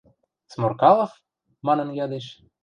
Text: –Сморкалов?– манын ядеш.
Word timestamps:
–Сморкалов?– 0.53 1.11
манын 1.67 1.87
ядеш. 2.03 2.25